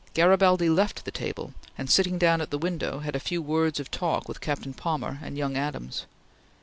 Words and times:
Garibaldi 0.15 0.67
left 0.67 1.05
the 1.05 1.11
table, 1.11 1.53
and, 1.77 1.87
sitting 1.87 2.17
down 2.17 2.41
at 2.41 2.49
the 2.49 2.57
window, 2.57 3.01
had 3.01 3.15
a 3.15 3.19
few 3.19 3.39
words 3.39 3.79
of 3.79 3.91
talk 3.91 4.27
with 4.27 4.41
Captain 4.41 4.73
Palmer 4.73 5.19
and 5.21 5.37
young 5.37 5.55
Adams. 5.55 6.07